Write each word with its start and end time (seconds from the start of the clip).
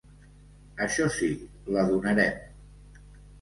Això 0.85 1.05
sí, 1.17 1.29
la 1.75 1.85
donarem! 1.91 3.05